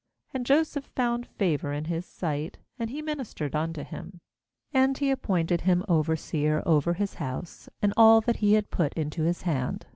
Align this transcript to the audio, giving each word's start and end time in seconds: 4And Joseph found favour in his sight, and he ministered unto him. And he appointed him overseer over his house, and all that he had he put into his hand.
4And 0.33 0.45
Joseph 0.45 0.85
found 0.95 1.27
favour 1.27 1.71
in 1.73 1.85
his 1.85 2.07
sight, 2.07 2.57
and 2.79 2.89
he 2.89 3.03
ministered 3.03 3.55
unto 3.55 3.83
him. 3.83 4.17
And 4.73 4.97
he 4.97 5.11
appointed 5.11 5.61
him 5.61 5.85
overseer 5.87 6.63
over 6.65 6.95
his 6.95 7.13
house, 7.21 7.69
and 7.83 7.93
all 7.95 8.19
that 8.21 8.37
he 8.37 8.53
had 8.53 8.63
he 8.65 8.69
put 8.75 8.93
into 8.95 9.21
his 9.21 9.43
hand. 9.43 9.85